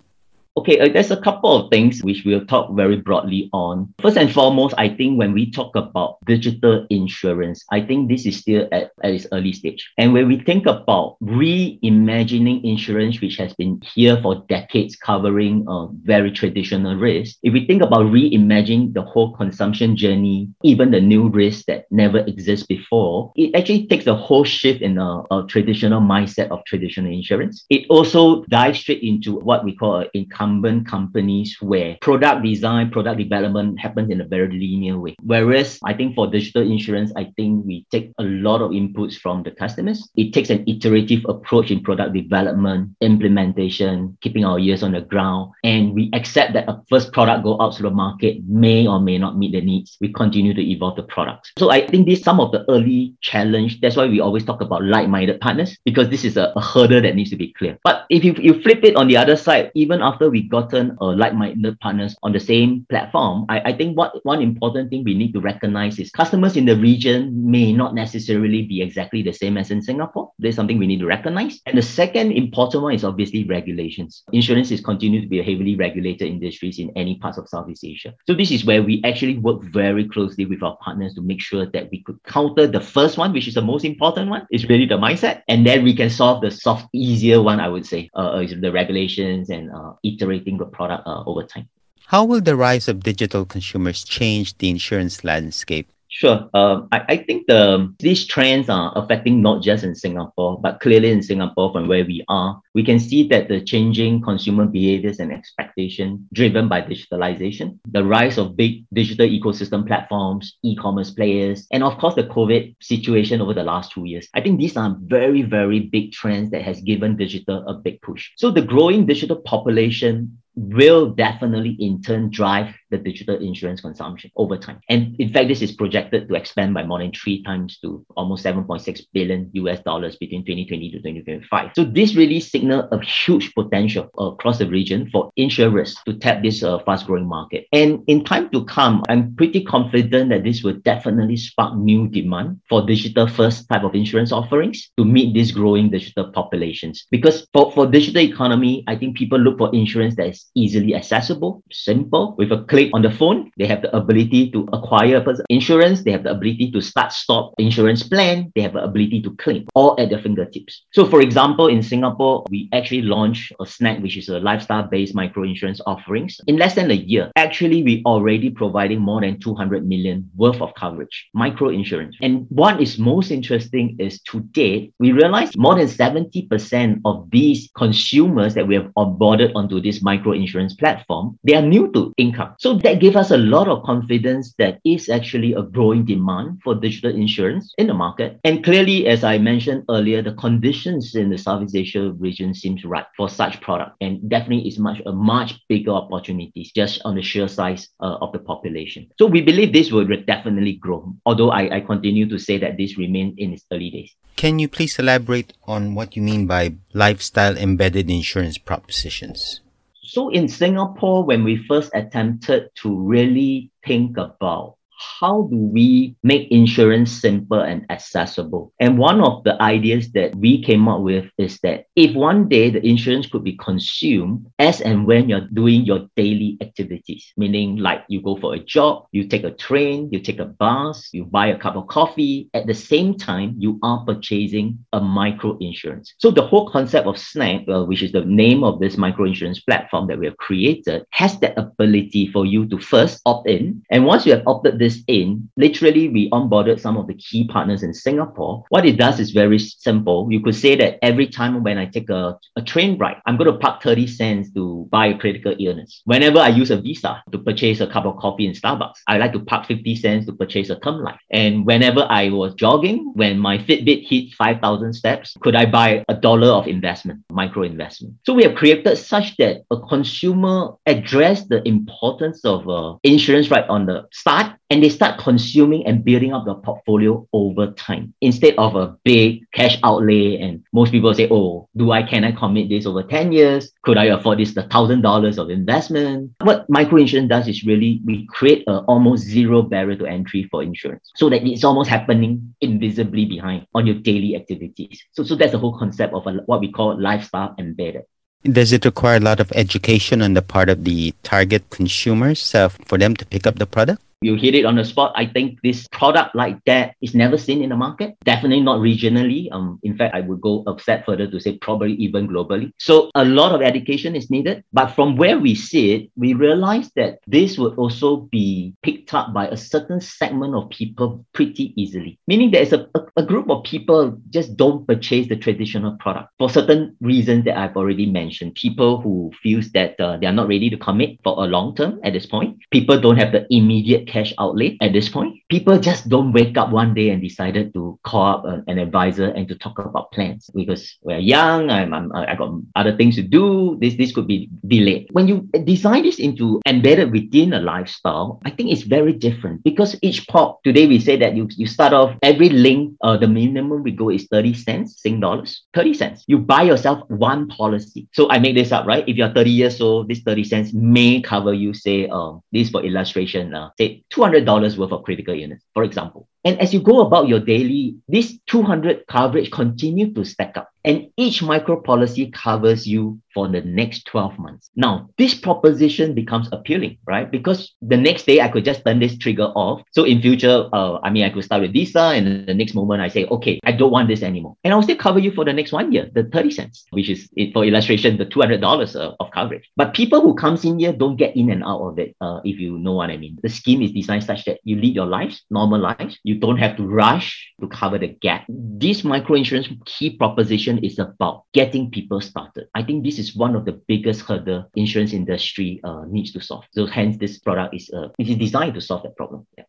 Okay, 0.58 0.80
uh, 0.80 0.88
there's 0.92 1.12
a 1.12 1.20
couple 1.20 1.54
of 1.54 1.70
things 1.70 2.02
which 2.02 2.24
we'll 2.26 2.44
talk 2.44 2.74
very 2.74 2.96
broadly 2.96 3.48
on. 3.52 3.94
First 4.02 4.16
and 4.16 4.28
foremost, 4.28 4.74
I 4.76 4.88
think 4.88 5.16
when 5.16 5.32
we 5.32 5.52
talk 5.52 5.76
about 5.76 6.18
digital 6.26 6.84
insurance, 6.90 7.64
I 7.70 7.80
think 7.80 8.08
this 8.08 8.26
is 8.26 8.38
still 8.38 8.66
at, 8.72 8.90
at 9.04 9.12
its 9.12 9.28
early 9.30 9.52
stage. 9.52 9.88
And 9.98 10.12
when 10.12 10.26
we 10.26 10.40
think 10.40 10.66
about 10.66 11.16
reimagining 11.22 12.64
insurance, 12.64 13.20
which 13.20 13.36
has 13.36 13.54
been 13.54 13.80
here 13.94 14.18
for 14.20 14.44
decades, 14.48 14.96
covering 14.96 15.64
a 15.68 15.86
very 16.02 16.32
traditional 16.32 16.96
risk, 16.96 17.36
if 17.44 17.52
we 17.52 17.64
think 17.64 17.80
about 17.80 18.06
reimagining 18.06 18.94
the 18.94 19.02
whole 19.02 19.36
consumption 19.36 19.94
journey, 19.94 20.48
even 20.64 20.90
the 20.90 21.00
new 21.00 21.28
risks 21.28 21.66
that 21.68 21.84
never 21.92 22.18
exist 22.26 22.66
before, 22.66 23.32
it 23.36 23.54
actually 23.54 23.86
takes 23.86 24.08
a 24.08 24.14
whole 24.16 24.42
shift 24.42 24.82
in 24.82 24.98
a, 24.98 25.22
a 25.30 25.46
traditional 25.46 26.00
mindset 26.00 26.48
of 26.48 26.64
traditional 26.64 27.12
insurance. 27.12 27.64
It 27.70 27.86
also 27.88 28.42
dives 28.46 28.80
straight 28.80 29.04
into 29.04 29.38
what 29.38 29.64
we 29.64 29.76
call 29.76 29.98
an 29.98 30.08
income 30.14 30.47
incumbent 30.48 30.86
companies 30.86 31.56
where 31.60 31.96
product 32.00 32.42
design, 32.42 32.90
product 32.90 33.18
development 33.18 33.78
happens 33.78 34.10
in 34.10 34.20
a 34.20 34.24
very 34.24 34.48
linear 34.48 34.98
way. 34.98 35.14
Whereas 35.22 35.78
I 35.84 35.92
think 35.94 36.14
for 36.14 36.26
digital 36.26 36.62
insurance, 36.62 37.12
I 37.16 37.32
think 37.36 37.64
we 37.66 37.86
take 37.90 38.12
a 38.18 38.24
lot 38.24 38.62
of 38.62 38.70
inputs 38.70 39.14
from 39.14 39.42
the 39.42 39.50
customers. 39.50 40.08
It 40.16 40.32
takes 40.32 40.50
an 40.50 40.64
iterative 40.66 41.24
approach 41.28 41.70
in 41.70 41.82
product 41.82 42.14
development, 42.14 42.96
implementation, 43.00 44.16
keeping 44.20 44.44
our 44.44 44.58
ears 44.58 44.82
on 44.82 44.92
the 44.92 45.02
ground, 45.02 45.52
and 45.64 45.94
we 45.94 46.10
accept 46.14 46.54
that 46.54 46.68
a 46.68 46.80
first 46.88 47.12
product 47.12 47.44
go 47.44 47.60
out 47.60 47.74
to 47.74 47.82
the 47.82 47.90
market 47.90 48.42
may 48.46 48.86
or 48.86 49.00
may 49.00 49.18
not 49.18 49.36
meet 49.36 49.52
the 49.52 49.60
needs. 49.60 49.96
We 50.00 50.12
continue 50.12 50.54
to 50.54 50.62
evolve 50.62 50.96
the 50.96 51.02
product. 51.02 51.52
So 51.58 51.70
I 51.70 51.86
think 51.86 52.06
this 52.06 52.22
some 52.22 52.40
of 52.40 52.52
the 52.52 52.64
early 52.70 53.14
challenge. 53.20 53.80
That's 53.80 53.96
why 53.96 54.06
we 54.06 54.20
always 54.20 54.44
talk 54.44 54.60
about 54.60 54.84
like-minded 54.84 55.40
partners 55.40 55.76
because 55.84 56.08
this 56.08 56.24
is 56.24 56.36
a, 56.36 56.52
a 56.56 56.60
hurdle 56.60 57.02
that 57.02 57.14
needs 57.14 57.30
to 57.30 57.36
be 57.36 57.52
clear. 57.52 57.78
But 57.84 58.06
if 58.10 58.24
you, 58.24 58.34
you 58.38 58.60
flip 58.62 58.80
it 58.82 58.96
on 58.96 59.08
the 59.08 59.16
other 59.16 59.36
side, 59.36 59.70
even 59.74 60.02
after 60.02 60.30
we 60.30 60.37
gotten 60.42 60.96
uh, 61.00 61.12
like-minded 61.12 61.80
partners 61.80 62.16
on 62.22 62.32
the 62.32 62.40
same 62.40 62.86
platform, 62.88 63.44
I, 63.48 63.60
I 63.60 63.72
think 63.76 63.96
what 63.96 64.24
one 64.24 64.40
important 64.40 64.90
thing 64.90 65.04
we 65.04 65.14
need 65.14 65.32
to 65.32 65.40
recognize 65.40 65.98
is 65.98 66.10
customers 66.10 66.56
in 66.56 66.64
the 66.64 66.76
region 66.76 67.50
may 67.50 67.72
not 67.72 67.94
necessarily 67.94 68.62
be 68.62 68.82
exactly 68.82 69.22
the 69.22 69.32
same 69.32 69.58
as 69.58 69.70
in 69.70 69.82
Singapore. 69.82 70.30
There's 70.38 70.54
something 70.54 70.78
we 70.78 70.86
need 70.86 71.00
to 71.00 71.06
recognize. 71.06 71.60
And 71.66 71.76
the 71.76 71.82
second 71.82 72.32
important 72.32 72.82
one 72.84 72.94
is 72.94 73.04
obviously 73.04 73.44
regulations. 73.44 74.22
Insurance 74.32 74.70
is 74.70 74.80
continued 74.80 75.22
to 75.22 75.28
be 75.28 75.40
a 75.40 75.42
heavily 75.42 75.74
regulated 75.74 76.28
industry 76.28 76.68
in 76.78 76.90
any 76.96 77.16
parts 77.16 77.38
of 77.38 77.48
Southeast 77.48 77.84
Asia. 77.84 78.14
So 78.26 78.34
this 78.34 78.50
is 78.50 78.64
where 78.64 78.82
we 78.82 79.00
actually 79.04 79.38
work 79.38 79.62
very 79.62 80.06
closely 80.06 80.44
with 80.44 80.62
our 80.62 80.76
partners 80.76 81.14
to 81.14 81.22
make 81.22 81.40
sure 81.40 81.66
that 81.66 81.90
we 81.90 82.02
could 82.02 82.22
counter 82.24 82.66
the 82.66 82.80
first 82.80 83.16
one, 83.16 83.32
which 83.32 83.48
is 83.48 83.54
the 83.54 83.62
most 83.62 83.84
important 83.84 84.28
one, 84.28 84.46
is 84.52 84.68
really 84.68 84.86
the 84.86 84.98
mindset. 84.98 85.42
And 85.48 85.66
then 85.66 85.82
we 85.82 85.94
can 85.94 86.10
solve 86.10 86.42
the 86.42 86.50
soft, 86.50 86.86
easier 86.92 87.40
one, 87.40 87.60
I 87.60 87.68
would 87.68 87.86
say, 87.86 88.10
uh, 88.14 88.40
is 88.44 88.60
the 88.60 88.70
regulations 88.70 89.50
and 89.50 89.70
uh, 89.70 89.92
iterating 90.28 90.58
the 90.58 90.66
product 90.66 91.06
uh, 91.06 91.24
over 91.24 91.42
time. 91.42 91.68
How 92.06 92.24
will 92.24 92.40
the 92.40 92.56
rise 92.56 92.88
of 92.88 93.00
digital 93.00 93.44
consumers 93.44 94.04
change 94.04 94.56
the 94.58 94.70
insurance 94.70 95.24
landscape? 95.24 95.90
Sure. 96.08 96.48
Um, 96.54 96.88
I, 96.90 97.04
I 97.08 97.16
think 97.18 97.46
the 97.48 97.94
these 97.98 98.24
trends 98.24 98.70
are 98.70 98.92
affecting 98.96 99.42
not 99.42 99.62
just 99.62 99.84
in 99.84 99.94
Singapore, 99.94 100.58
but 100.58 100.80
clearly 100.80 101.10
in 101.10 101.22
Singapore 101.22 101.70
from 101.70 101.86
where 101.86 102.04
we 102.04 102.24
are. 102.28 102.60
We 102.78 102.84
can 102.84 103.00
see 103.00 103.26
that 103.26 103.48
the 103.48 103.60
changing 103.60 104.22
consumer 104.22 104.64
behaviors 104.64 105.18
and 105.18 105.32
expectation 105.32 106.28
driven 106.32 106.68
by 106.68 106.80
digitalization, 106.82 107.80
the 107.88 108.04
rise 108.04 108.38
of 108.38 108.56
big 108.56 108.84
digital 108.92 109.26
ecosystem 109.26 109.84
platforms, 109.84 110.56
e-commerce 110.62 111.10
players, 111.10 111.66
and 111.72 111.82
of 111.82 111.98
course 111.98 112.14
the 112.14 112.22
COVID 112.22 112.76
situation 112.80 113.40
over 113.40 113.52
the 113.52 113.64
last 113.64 113.90
two 113.90 114.04
years. 114.04 114.28
I 114.32 114.42
think 114.42 114.60
these 114.60 114.76
are 114.76 114.96
very, 115.00 115.42
very 115.42 115.80
big 115.80 116.12
trends 116.12 116.52
that 116.52 116.62
has 116.62 116.80
given 116.80 117.16
digital 117.16 117.66
a 117.66 117.74
big 117.74 118.00
push. 118.00 118.30
So 118.36 118.52
the 118.52 118.62
growing 118.62 119.06
digital 119.06 119.38
population 119.38 120.38
will 120.58 121.10
definitely 121.10 121.76
in 121.78 122.02
turn 122.02 122.30
drive 122.30 122.74
the 122.90 122.98
digital 122.98 123.36
insurance 123.36 123.80
consumption 123.80 124.30
over 124.34 124.56
time. 124.56 124.80
And 124.88 125.14
in 125.20 125.32
fact, 125.32 125.48
this 125.48 125.62
is 125.62 125.72
projected 125.72 126.28
to 126.28 126.34
expand 126.34 126.74
by 126.74 126.82
more 126.82 126.98
than 126.98 127.12
three 127.12 127.44
times 127.44 127.78
to 127.80 128.04
almost 128.16 128.44
7.6 128.44 129.06
billion 129.12 129.50
US 129.52 129.80
dollars 129.82 130.16
between 130.16 130.44
2020 130.44 130.90
to 130.90 130.96
2025. 130.98 131.70
So 131.76 131.84
this 131.84 132.16
really 132.16 132.40
signal 132.68 132.88
a 132.92 133.04
huge 133.04 133.54
potential 133.54 134.10
across 134.18 134.58
the 134.58 134.68
region 134.68 135.08
for 135.10 135.30
insurers 135.36 135.96
to 136.06 136.14
tap 136.14 136.42
this 136.42 136.62
uh, 136.62 136.78
fast 136.80 137.06
growing 137.06 137.26
market. 137.26 137.66
And 137.72 138.02
in 138.06 138.24
time 138.24 138.50
to 138.50 138.64
come, 138.64 139.02
I'm 139.08 139.34
pretty 139.36 139.64
confident 139.64 140.30
that 140.30 140.44
this 140.44 140.62
will 140.62 140.76
definitely 140.84 141.36
spark 141.36 141.76
new 141.76 142.08
demand 142.08 142.60
for 142.68 142.86
digital 142.86 143.26
first 143.26 143.68
type 143.68 143.84
of 143.84 143.94
insurance 143.94 144.32
offerings 144.32 144.90
to 144.98 145.04
meet 145.04 145.34
these 145.34 145.52
growing 145.52 145.90
digital 145.90 146.30
populations. 146.32 147.06
Because 147.10 147.46
for, 147.52 147.72
for 147.72 147.86
digital 147.86 148.22
economy, 148.22 148.84
I 148.86 148.96
think 148.96 149.16
people 149.16 149.38
look 149.38 149.58
for 149.58 149.70
insurance 149.74 150.16
that 150.16 150.28
is 150.28 150.46
easily 150.54 150.94
accessible, 150.94 151.62
simple, 151.70 152.34
with 152.38 152.52
a 152.52 152.64
click 152.64 152.90
on 152.92 153.02
the 153.02 153.10
phone. 153.10 153.50
They 153.58 153.66
have 153.66 153.82
the 153.82 153.94
ability 153.96 154.50
to 154.52 154.68
acquire 154.72 155.24
insurance. 155.48 156.02
They 156.02 156.12
have 156.12 156.24
the 156.24 156.30
ability 156.30 156.70
to 156.72 156.80
start, 156.80 157.12
stop 157.12 157.54
insurance 157.58 158.02
plan. 158.02 158.52
They 158.54 158.62
have 158.62 158.74
the 158.74 158.84
ability 158.84 159.22
to 159.22 159.34
claim 159.36 159.66
all 159.74 159.96
at 159.98 160.10
their 160.10 160.20
fingertips. 160.20 160.84
So 160.92 161.06
for 161.06 161.20
example, 161.20 161.68
in 161.68 161.82
Singapore, 161.82 162.44
we 162.50 162.68
actually 162.72 163.02
launched 163.02 163.52
a 163.60 163.66
snack, 163.66 164.00
which 164.00 164.16
is 164.16 164.28
a 164.28 164.38
lifestyle-based 164.38 165.14
micro 165.14 165.44
insurance 165.44 165.80
offerings. 165.86 166.40
In 166.46 166.56
less 166.56 166.74
than 166.74 166.90
a 166.90 166.94
year, 166.94 167.30
actually, 167.36 167.82
we 167.82 168.02
already 168.06 168.50
providing 168.50 169.00
more 169.00 169.20
than 169.20 169.40
200 169.40 169.86
million 169.86 170.28
worth 170.36 170.60
of 170.60 170.74
coverage, 170.74 171.28
micro 171.34 171.68
insurance. 171.68 172.16
And 172.20 172.46
what 172.48 172.80
is 172.80 172.98
most 172.98 173.30
interesting 173.30 173.96
is 173.98 174.20
to 174.22 174.40
date, 174.40 174.92
we 174.98 175.12
realized 175.12 175.56
more 175.56 175.76
than 175.76 175.86
70% 175.86 177.00
of 177.04 177.28
these 177.30 177.70
consumers 177.76 178.54
that 178.54 178.66
we 178.66 178.74
have 178.74 178.90
onboarded 178.96 179.52
onto 179.54 179.80
this 179.80 180.02
micro 180.02 180.32
insurance 180.32 180.74
platform, 180.74 181.38
they 181.44 181.54
are 181.54 181.62
new 181.62 181.90
to 181.92 182.12
income. 182.16 182.54
So 182.58 182.74
that 182.78 183.00
gave 183.00 183.16
us 183.16 183.30
a 183.30 183.36
lot 183.36 183.68
of 183.68 183.82
confidence 183.84 184.54
that 184.58 184.78
is 184.84 185.08
actually 185.08 185.52
a 185.54 185.62
growing 185.62 186.04
demand 186.04 186.60
for 186.62 186.74
digital 186.74 187.14
insurance 187.14 187.74
in 187.78 187.86
the 187.86 187.94
market. 187.94 188.38
And 188.44 188.64
clearly, 188.64 189.06
as 189.06 189.24
I 189.24 189.38
mentioned 189.38 189.84
earlier, 189.90 190.22
the 190.22 190.34
conditions 190.34 191.14
in 191.14 191.30
the 191.30 191.38
Southeast 191.38 191.76
Asia 191.76 192.12
region 192.12 192.37
seems 192.54 192.84
right 192.84 193.06
for 193.16 193.28
such 193.28 193.60
product. 193.60 193.96
And 194.00 194.28
definitely 194.28 194.68
is 194.68 194.78
much 194.78 195.00
a 195.06 195.12
much 195.12 195.58
bigger 195.68 195.90
opportunities 195.90 196.72
just 196.74 197.00
on 197.04 197.14
the 197.14 197.22
sheer 197.22 197.48
size 197.48 197.88
uh, 198.00 198.16
of 198.20 198.32
the 198.32 198.38
population. 198.38 199.08
So 199.18 199.26
we 199.26 199.42
believe 199.42 199.72
this 199.72 199.92
will 199.92 200.06
definitely 200.26 200.74
grow, 200.74 201.14
although 201.26 201.50
I, 201.50 201.76
I 201.76 201.80
continue 201.80 202.28
to 202.28 202.38
say 202.38 202.58
that 202.58 202.76
this 202.76 202.96
remains 202.96 203.34
in 203.38 203.52
its 203.52 203.64
early 203.72 203.90
days. 203.90 204.14
Can 204.36 204.58
you 204.58 204.68
please 204.68 204.98
elaborate 204.98 205.52
on 205.64 205.94
what 205.94 206.16
you 206.16 206.22
mean 206.22 206.46
by 206.46 206.74
lifestyle 206.94 207.56
embedded 207.56 208.08
insurance 208.08 208.56
propositions? 208.56 209.60
So 210.02 210.30
in 210.30 210.48
Singapore, 210.48 211.24
when 211.24 211.44
we 211.44 211.62
first 211.68 211.90
attempted 211.92 212.70
to 212.76 212.94
really 212.94 213.70
think 213.84 214.16
about 214.16 214.77
how 214.98 215.48
do 215.50 215.56
we 215.56 216.16
make 216.22 216.50
insurance 216.50 217.10
simple 217.12 217.60
and 217.60 217.86
accessible? 217.90 218.72
And 218.80 218.98
one 218.98 219.20
of 219.20 219.44
the 219.44 219.60
ideas 219.62 220.12
that 220.12 220.34
we 220.34 220.62
came 220.62 220.88
up 220.88 221.02
with 221.02 221.26
is 221.38 221.58
that 221.62 221.84
if 221.96 222.14
one 222.14 222.48
day 222.48 222.70
the 222.70 222.84
insurance 222.86 223.26
could 223.26 223.44
be 223.44 223.56
consumed 223.56 224.46
as 224.58 224.80
and 224.80 225.06
when 225.06 225.28
you're 225.28 225.48
doing 225.52 225.84
your 225.84 226.06
daily 226.16 226.56
activities, 226.60 227.32
meaning 227.36 227.76
like 227.76 228.04
you 228.08 228.20
go 228.22 228.36
for 228.36 228.54
a 228.54 228.58
job, 228.58 229.06
you 229.12 229.26
take 229.28 229.44
a 229.44 229.50
train, 229.50 230.08
you 230.12 230.20
take 230.20 230.40
a 230.40 230.44
bus, 230.44 231.08
you 231.12 231.24
buy 231.24 231.46
a 231.46 231.58
cup 231.58 231.76
of 231.76 231.86
coffee, 231.88 232.48
at 232.54 232.66
the 232.66 232.74
same 232.74 233.16
time, 233.16 233.54
you 233.58 233.78
are 233.82 234.04
purchasing 234.04 234.78
a 234.92 235.00
micro 235.00 235.56
insurance. 235.60 236.14
So 236.18 236.30
the 236.30 236.46
whole 236.46 236.70
concept 236.70 237.06
of 237.06 237.18
Snack, 237.18 237.62
uh, 237.68 237.84
which 237.84 238.02
is 238.02 238.12
the 238.12 238.24
name 238.24 238.64
of 238.64 238.80
this 238.80 238.96
micro 238.96 239.26
insurance 239.26 239.60
platform 239.60 240.08
that 240.08 240.18
we 240.18 240.26
have 240.26 240.36
created, 240.38 241.04
has 241.10 241.38
that 241.40 241.58
ability 241.58 242.30
for 242.32 242.46
you 242.46 242.66
to 242.66 242.78
first 242.78 243.20
opt 243.26 243.48
in. 243.48 243.82
And 243.90 244.04
once 244.04 244.26
you 244.26 244.32
have 244.32 244.46
opted 244.46 244.78
this 244.78 244.87
in, 245.08 245.48
literally 245.56 246.08
we 246.08 246.30
onboarded 246.30 246.80
some 246.80 246.96
of 246.96 247.06
the 247.06 247.14
key 247.14 247.46
partners 247.46 247.82
in 247.82 247.92
Singapore. 247.92 248.64
What 248.68 248.86
it 248.86 248.96
does 248.96 249.20
is 249.20 249.30
very 249.30 249.58
simple. 249.58 250.28
You 250.30 250.40
could 250.40 250.54
say 250.54 250.76
that 250.76 250.98
every 251.02 251.26
time 251.26 251.62
when 251.62 251.78
I 251.78 251.86
take 251.86 252.10
a, 252.10 252.38
a 252.56 252.62
train 252.62 252.98
ride, 252.98 253.20
I'm 253.26 253.36
going 253.36 253.52
to 253.52 253.58
park 253.58 253.82
30 253.82 254.06
cents 254.06 254.52
to 254.54 254.86
buy 254.90 255.06
a 255.06 255.18
critical 255.18 255.54
illness. 255.58 256.02
Whenever 256.04 256.38
I 256.38 256.48
use 256.48 256.70
a 256.70 256.80
Visa 256.80 257.22
to 257.32 257.38
purchase 257.38 257.80
a 257.80 257.86
cup 257.86 258.04
of 258.04 258.16
coffee 258.16 258.46
in 258.46 258.52
Starbucks, 258.52 259.00
I 259.06 259.18
like 259.18 259.32
to 259.32 259.40
park 259.40 259.66
50 259.66 259.96
cents 259.96 260.26
to 260.26 260.32
purchase 260.32 260.70
a 260.70 260.78
term 260.80 261.02
life. 261.02 261.20
And 261.30 261.66
whenever 261.66 262.06
I 262.08 262.30
was 262.30 262.54
jogging, 262.54 263.12
when 263.14 263.38
my 263.38 263.58
Fitbit 263.58 264.06
hit 264.08 264.34
5,000 264.34 264.92
steps, 264.92 265.36
could 265.40 265.56
I 265.56 265.66
buy 265.66 266.04
a 266.08 266.14
dollar 266.14 266.48
of 266.48 266.66
investment, 266.66 267.20
micro 267.30 267.62
investment? 267.62 268.14
So 268.24 268.34
we 268.34 268.44
have 268.44 268.54
created 268.54 268.96
such 268.96 269.36
that 269.38 269.62
a 269.70 269.80
consumer 269.80 270.74
address 270.86 271.46
the 271.46 271.66
importance 271.66 272.44
of 272.44 272.68
uh, 272.68 272.96
insurance 273.02 273.50
right 273.50 273.68
on 273.68 273.86
the 273.86 274.06
start 274.12 274.52
and 274.70 274.77
they 274.82 274.88
start 274.88 275.18
consuming 275.18 275.86
and 275.86 276.04
building 276.04 276.32
up 276.32 276.44
the 276.44 276.54
portfolio 276.54 277.26
over 277.32 277.72
time 277.72 278.14
instead 278.20 278.54
of 278.58 278.76
a 278.76 278.96
big 279.04 279.42
cash 279.52 279.78
outlay. 279.82 280.38
And 280.38 280.64
most 280.72 280.92
people 280.92 281.12
say, 281.14 281.28
oh, 281.30 281.68
do 281.76 281.92
I, 281.92 282.02
can 282.02 282.24
I 282.24 282.32
commit 282.32 282.68
this 282.68 282.86
over 282.86 283.02
10 283.02 283.32
years? 283.32 283.72
Could 283.82 283.98
I 283.98 284.06
afford 284.06 284.38
this, 284.38 284.54
the 284.54 284.64
thousand 284.64 285.02
dollars 285.02 285.38
of 285.38 285.50
investment? 285.50 286.32
What 286.40 286.68
microinsurance 286.68 287.28
does 287.28 287.48
is 287.48 287.64
really, 287.64 288.00
we 288.04 288.26
create 288.26 288.64
a 288.66 288.80
almost 288.80 289.24
zero 289.24 289.62
barrier 289.62 289.96
to 289.96 290.06
entry 290.06 290.48
for 290.50 290.62
insurance 290.62 291.10
so 291.16 291.28
that 291.30 291.46
it's 291.46 291.64
almost 291.64 291.90
happening 291.90 292.54
invisibly 292.60 293.24
behind 293.24 293.66
on 293.74 293.86
your 293.86 293.96
daily 293.96 294.36
activities. 294.36 295.02
So, 295.12 295.24
so 295.24 295.34
that's 295.34 295.52
the 295.52 295.58
whole 295.58 295.78
concept 295.78 296.14
of 296.14 296.26
a, 296.26 296.34
what 296.46 296.60
we 296.60 296.70
call 296.70 297.00
lifestyle 297.00 297.54
embedded. 297.58 298.02
Does 298.44 298.72
it 298.72 298.84
require 298.84 299.16
a 299.16 299.20
lot 299.20 299.40
of 299.40 299.50
education 299.52 300.22
on 300.22 300.34
the 300.34 300.42
part 300.42 300.68
of 300.68 300.84
the 300.84 301.12
target 301.22 301.68
consumers 301.70 302.54
uh, 302.54 302.68
for 302.68 302.96
them 302.96 303.16
to 303.16 303.26
pick 303.26 303.46
up 303.46 303.56
the 303.56 303.66
product? 303.66 304.00
You 304.20 304.34
hit 304.34 304.56
it 304.56 304.64
on 304.64 304.74
the 304.74 304.84
spot. 304.84 305.12
I 305.14 305.26
think 305.26 305.60
this 305.62 305.86
product 305.92 306.34
like 306.34 306.58
that 306.66 306.94
is 307.00 307.14
never 307.14 307.38
seen 307.38 307.62
in 307.62 307.70
the 307.70 307.76
market. 307.76 308.16
Definitely 308.24 308.60
not 308.60 308.80
regionally. 308.80 309.48
Um, 309.52 309.78
in 309.84 309.96
fact, 309.96 310.14
I 310.14 310.22
would 310.22 310.40
go 310.40 310.64
a 310.66 310.78
step 310.80 311.06
further 311.06 311.30
to 311.30 311.38
say 311.38 311.56
probably 311.58 311.94
even 311.94 312.26
globally. 312.26 312.72
So 312.78 313.10
a 313.14 313.24
lot 313.24 313.52
of 313.52 313.62
education 313.62 314.16
is 314.16 314.28
needed. 314.28 314.64
But 314.72 314.88
from 314.88 315.16
where 315.16 315.38
we 315.38 315.54
see 315.54 315.94
it, 315.94 316.10
we 316.16 316.34
realize 316.34 316.90
that 316.96 317.20
this 317.28 317.58
would 317.58 317.78
also 317.78 318.28
be 318.32 318.74
picked 318.82 319.14
up 319.14 319.32
by 319.32 319.46
a 319.48 319.56
certain 319.56 320.00
segment 320.00 320.56
of 320.56 320.68
people 320.70 321.24
pretty 321.32 321.72
easily. 321.80 322.18
Meaning 322.26 322.50
there's 322.50 322.72
a, 322.72 322.88
a, 322.96 323.06
a 323.18 323.22
group 323.22 323.48
of 323.48 323.62
people 323.62 324.18
just 324.30 324.56
don't 324.56 324.86
purchase 324.86 325.28
the 325.28 325.36
traditional 325.36 325.96
product 326.00 326.30
for 326.38 326.50
certain 326.50 326.96
reasons 327.00 327.44
that 327.44 327.56
I've 327.56 327.76
already 327.76 328.06
mentioned. 328.06 328.56
People 328.56 329.00
who 329.00 329.30
feels 329.42 329.70
that 329.72 329.98
uh, 330.00 330.16
they 330.16 330.26
are 330.26 330.32
not 330.32 330.48
ready 330.48 330.70
to 330.70 330.76
commit 330.76 331.20
for 331.22 331.44
a 331.44 331.46
long 331.46 331.76
term 331.76 332.00
at 332.02 332.14
this 332.14 332.26
point. 332.26 332.58
People 332.72 333.00
don't 333.00 333.16
have 333.16 333.30
the 333.30 333.46
immediate 333.50 334.07
cash 334.08 334.32
outlay 334.38 334.76
at 334.80 334.92
this 334.92 335.08
point. 335.08 335.38
People 335.48 335.78
just 335.78 336.08
don't 336.08 336.32
wake 336.32 336.56
up 336.56 336.70
one 336.70 336.94
day 336.94 337.10
and 337.10 337.22
decided 337.22 337.72
to 337.74 337.98
call 338.04 338.26
up 338.26 338.44
a, 338.44 338.64
an 338.66 338.78
advisor 338.78 339.28
and 339.30 339.46
to 339.48 339.54
talk 339.54 339.78
about 339.78 340.10
plans 340.12 340.50
because 340.54 340.96
we're 341.02 341.18
young. 341.18 341.70
I'm, 341.70 341.92
I'm 341.92 342.12
I 342.14 342.34
got 342.34 342.50
other 342.74 342.96
things 342.96 343.16
to 343.16 343.22
do. 343.22 343.76
This 343.80 343.94
this 343.96 344.12
could 344.12 344.26
be 344.26 344.48
delayed. 344.66 345.08
When 345.12 345.28
you 345.28 345.48
design 345.64 346.02
this 346.02 346.18
into 346.18 346.60
embedded 346.66 347.12
within 347.12 347.52
a 347.52 347.60
lifestyle, 347.60 348.40
I 348.44 348.50
think 348.50 348.70
it's 348.72 348.82
very 348.82 349.12
different 349.12 349.62
because 349.64 349.96
each 350.02 350.26
pop 350.28 350.62
today 350.64 350.86
we 350.86 350.98
say 350.98 351.16
that 351.16 351.36
you 351.36 351.48
you 351.56 351.66
start 351.66 351.92
off 351.92 352.16
every 352.22 352.48
link. 352.48 352.96
Uh, 353.02 353.16
the 353.16 353.28
minimum 353.28 353.82
we 353.82 353.92
go 353.92 354.10
is 354.10 354.26
thirty 354.30 354.54
cents, 354.54 355.00
Sing 355.02 355.20
dollars, 355.20 355.62
thirty 355.74 355.94
cents. 355.94 356.24
You 356.26 356.38
buy 356.38 356.62
yourself 356.62 357.04
one 357.08 357.48
policy. 357.48 358.08
So 358.12 358.30
I 358.30 358.38
make 358.38 358.56
this 358.56 358.72
up, 358.72 358.86
right? 358.86 359.04
If 359.06 359.16
you're 359.16 359.32
thirty 359.32 359.50
years 359.50 359.80
old, 359.80 360.08
this 360.08 360.20
thirty 360.20 360.44
cents 360.44 360.72
may 360.72 361.20
cover 361.20 361.52
you. 361.52 361.74
Say, 361.74 362.08
um, 362.08 362.42
this 362.52 362.70
for 362.70 362.82
illustration. 362.82 363.54
Uh, 363.54 363.70
say 363.78 363.97
two 364.10 364.22
hundred 364.22 364.44
dollars 364.44 364.78
worth 364.78 364.92
of 364.92 365.02
critical 365.04 365.34
illness, 365.34 365.62
for 365.74 365.84
example. 365.84 366.28
And 366.44 366.60
as 366.60 366.72
you 366.72 366.80
go 366.80 367.00
about 367.00 367.28
your 367.28 367.40
daily, 367.40 367.96
this 368.08 368.38
200 368.46 369.06
coverage 369.08 369.50
continue 369.50 370.12
to 370.14 370.24
stack 370.24 370.56
up. 370.56 370.70
And 370.84 371.08
each 371.16 371.42
micro 371.42 371.80
policy 371.80 372.30
covers 372.30 372.86
you 372.86 373.20
for 373.34 373.46
the 373.46 373.60
next 373.60 374.06
12 374.06 374.38
months. 374.38 374.70
Now, 374.74 375.10
this 375.18 375.34
proposition 375.34 376.14
becomes 376.14 376.48
appealing, 376.50 376.98
right? 377.06 377.30
Because 377.30 377.74
the 377.82 377.96
next 377.96 378.24
day 378.26 378.40
I 378.40 378.48
could 378.48 378.64
just 378.64 378.84
turn 378.84 378.98
this 378.98 379.18
trigger 379.18 379.52
off. 379.54 379.82
So 379.92 380.04
in 380.04 380.22
future, 380.22 380.68
uh, 380.72 380.98
I 381.02 381.10
mean, 381.10 381.24
I 381.24 381.30
could 381.30 381.44
start 381.44 381.62
with 381.62 381.72
Visa 381.72 382.00
and 382.00 382.48
the 382.48 382.54
next 382.54 382.74
moment 382.74 383.02
I 383.02 383.08
say, 383.08 383.26
okay, 383.26 383.60
I 383.64 383.72
don't 383.72 383.90
want 383.90 384.08
this 384.08 384.22
anymore. 384.22 384.56
And 384.64 384.72
I'll 384.72 384.82
still 384.82 384.96
cover 384.96 385.18
you 385.18 385.30
for 385.32 385.44
the 385.44 385.52
next 385.52 385.72
one 385.72 385.92
year, 385.92 386.08
the 386.12 386.24
30 386.24 386.50
cents, 386.52 386.86
which 386.90 387.10
is 387.10 387.28
for 387.52 387.64
illustration, 387.64 388.16
the 388.16 388.26
$200 388.26 388.96
uh, 388.96 389.14
of 389.20 389.30
coverage. 389.32 389.68
But 389.76 389.94
people 389.94 390.20
who 390.20 390.34
comes 390.34 390.64
in 390.64 390.78
here 390.78 390.92
don't 390.92 391.16
get 391.16 391.36
in 391.36 391.50
and 391.50 391.62
out 391.64 391.82
of 391.82 391.98
it, 391.98 392.16
uh, 392.20 392.40
if 392.44 392.58
you 392.58 392.78
know 392.78 392.94
what 392.94 393.10
I 393.10 393.18
mean. 393.18 393.38
The 393.42 393.50
scheme 393.50 393.82
is 393.82 393.92
designed 393.92 394.24
such 394.24 394.44
that 394.46 394.60
you 394.64 394.76
lead 394.76 394.94
your 394.94 395.06
lives, 395.06 395.44
normal 395.50 395.80
lives. 395.80 396.18
You 396.28 396.34
don't 396.34 396.58
have 396.58 396.76
to 396.76 396.84
rush 396.84 397.54
to 397.58 397.66
cover 397.68 397.96
the 397.96 398.08
gap. 398.08 398.44
This 398.50 399.02
micro 399.02 399.36
insurance 399.36 399.68
key 399.86 400.10
proposition 400.10 400.76
is 400.84 400.98
about 400.98 401.44
getting 401.54 401.90
people 401.90 402.20
started. 402.20 402.68
I 402.74 402.82
think 402.82 403.02
this 403.02 403.18
is 403.18 403.34
one 403.34 403.56
of 403.56 403.64
the 403.64 403.80
biggest 403.88 404.20
hurdle 404.28 404.68
insurance 404.76 405.14
industry 405.14 405.80
uh, 405.84 406.04
needs 406.06 406.32
to 406.34 406.40
solve. 406.40 406.64
So 406.76 406.84
hence 406.84 407.16
this 407.16 407.38
product 407.38 407.74
is 407.74 407.88
uh, 407.88 408.08
it 408.18 408.28
is 408.28 408.36
designed 408.36 408.74
to 408.74 408.82
solve 408.82 409.04
that 409.04 409.16
problem. 409.16 409.46
Yeah. 409.56 409.64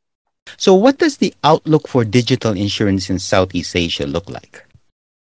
So 0.58 0.76
what 0.76 0.98
does 0.98 1.16
the 1.24 1.34
outlook 1.46 1.88
for 1.88 2.04
digital 2.04 2.52
insurance 2.52 3.10
in 3.10 3.20
Southeast 3.20 3.74
Asia 3.74 4.06
look 4.06 4.30
like? 4.30 4.69